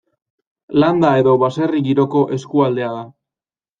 Landa 0.83 1.11
edo 1.21 1.35
baserri 1.45 1.83
giroko 1.91 2.23
eskualdea 2.39 2.93
da. 2.99 3.05